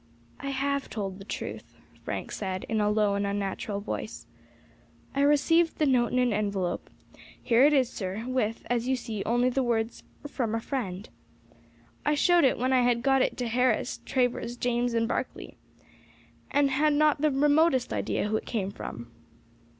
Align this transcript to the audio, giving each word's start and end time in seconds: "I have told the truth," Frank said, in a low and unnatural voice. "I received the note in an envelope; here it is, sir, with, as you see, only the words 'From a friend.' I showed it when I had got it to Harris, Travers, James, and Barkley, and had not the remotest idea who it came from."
"I 0.39 0.49
have 0.49 0.89
told 0.89 1.19
the 1.19 1.23
truth," 1.25 1.75
Frank 2.03 2.31
said, 2.31 2.65
in 2.67 2.81
a 2.81 2.89
low 2.89 3.13
and 3.13 3.27
unnatural 3.27 3.81
voice. 3.81 4.25
"I 5.13 5.21
received 5.21 5.77
the 5.77 5.85
note 5.85 6.11
in 6.11 6.17
an 6.17 6.33
envelope; 6.33 6.89
here 7.39 7.65
it 7.65 7.71
is, 7.71 7.87
sir, 7.87 8.25
with, 8.27 8.65
as 8.67 8.87
you 8.87 8.95
see, 8.95 9.23
only 9.25 9.49
the 9.51 9.61
words 9.61 10.01
'From 10.27 10.55
a 10.55 10.59
friend.' 10.59 11.07
I 12.03 12.15
showed 12.15 12.45
it 12.45 12.57
when 12.57 12.73
I 12.73 12.81
had 12.81 13.03
got 13.03 13.21
it 13.21 13.37
to 13.37 13.47
Harris, 13.47 13.99
Travers, 14.03 14.57
James, 14.57 14.95
and 14.95 15.07
Barkley, 15.07 15.55
and 16.49 16.71
had 16.71 16.93
not 16.93 17.21
the 17.21 17.29
remotest 17.29 17.93
idea 17.93 18.27
who 18.27 18.37
it 18.37 18.45
came 18.47 18.71
from." 18.71 19.11